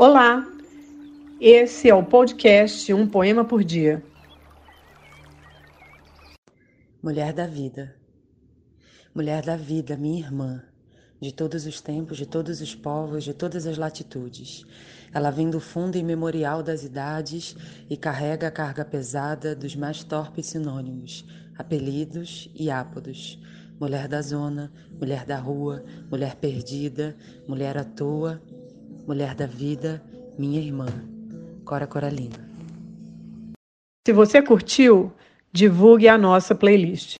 Olá, 0.00 0.46
esse 1.40 1.90
é 1.90 1.94
o 1.94 2.04
podcast 2.04 2.94
Um 2.94 3.04
Poema 3.04 3.44
por 3.44 3.64
Dia. 3.64 4.00
Mulher 7.02 7.32
da 7.32 7.48
Vida. 7.48 7.96
Mulher 9.12 9.44
da 9.44 9.56
vida, 9.56 9.96
minha 9.96 10.20
irmã, 10.20 10.62
de 11.20 11.32
todos 11.32 11.66
os 11.66 11.80
tempos, 11.80 12.16
de 12.16 12.26
todos 12.26 12.60
os 12.60 12.76
povos, 12.76 13.24
de 13.24 13.34
todas 13.34 13.66
as 13.66 13.76
latitudes. 13.76 14.64
Ela 15.12 15.32
vem 15.32 15.50
do 15.50 15.58
fundo 15.58 15.98
imemorial 15.98 16.62
das 16.62 16.84
idades 16.84 17.56
e 17.90 17.96
carrega 17.96 18.46
a 18.46 18.52
carga 18.52 18.84
pesada 18.84 19.52
dos 19.52 19.74
mais 19.74 20.04
torpes 20.04 20.46
sinônimos, 20.46 21.26
apelidos 21.58 22.48
e 22.54 22.70
ápodos. 22.70 23.36
Mulher 23.80 24.06
da 24.06 24.22
zona, 24.22 24.72
mulher 24.92 25.26
da 25.26 25.38
rua, 25.38 25.84
mulher 26.08 26.36
perdida, 26.36 27.16
mulher 27.48 27.76
à 27.76 27.82
toa, 27.82 28.40
mulher 29.08 29.34
da 29.34 29.46
vida, 29.46 30.02
minha 30.38 30.60
irmã. 30.60 30.86
Cora 31.64 31.86
Coralina. 31.86 32.46
Se 34.06 34.12
você 34.12 34.42
curtiu, 34.42 35.10
divulgue 35.50 36.06
a 36.06 36.18
nossa 36.18 36.54
playlist. 36.54 37.06